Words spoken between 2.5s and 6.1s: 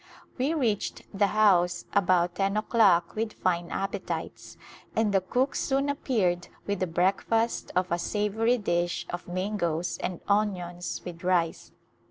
o'clock with fine appetites and the cook soon